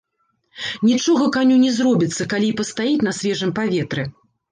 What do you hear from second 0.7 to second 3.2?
Нічога каню не зробіцца, калі і пастаіць на